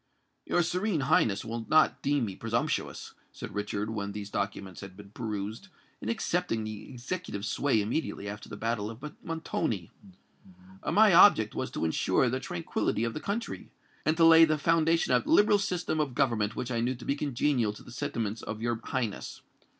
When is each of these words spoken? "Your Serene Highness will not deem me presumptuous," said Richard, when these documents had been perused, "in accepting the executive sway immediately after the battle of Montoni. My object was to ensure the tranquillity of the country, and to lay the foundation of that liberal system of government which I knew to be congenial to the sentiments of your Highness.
"Your 0.47 0.63
Serene 0.63 1.01
Highness 1.01 1.45
will 1.45 1.67
not 1.69 2.01
deem 2.01 2.25
me 2.25 2.35
presumptuous," 2.35 3.13
said 3.31 3.53
Richard, 3.53 3.91
when 3.91 4.13
these 4.13 4.31
documents 4.31 4.81
had 4.81 4.97
been 4.97 5.11
perused, 5.11 5.67
"in 6.01 6.09
accepting 6.09 6.63
the 6.63 6.89
executive 6.89 7.45
sway 7.45 7.79
immediately 7.79 8.27
after 8.27 8.49
the 8.49 8.57
battle 8.57 8.89
of 8.89 9.13
Montoni. 9.23 9.91
My 10.91 11.13
object 11.13 11.53
was 11.53 11.69
to 11.69 11.85
ensure 11.85 12.31
the 12.31 12.39
tranquillity 12.39 13.03
of 13.03 13.13
the 13.13 13.19
country, 13.21 13.69
and 14.03 14.17
to 14.17 14.25
lay 14.25 14.43
the 14.43 14.57
foundation 14.57 15.13
of 15.13 15.25
that 15.25 15.29
liberal 15.29 15.59
system 15.59 15.99
of 15.99 16.15
government 16.15 16.55
which 16.55 16.71
I 16.71 16.79
knew 16.81 16.95
to 16.95 17.05
be 17.05 17.15
congenial 17.15 17.71
to 17.73 17.83
the 17.83 17.91
sentiments 17.91 18.41
of 18.41 18.59
your 18.59 18.81
Highness. 18.83 19.41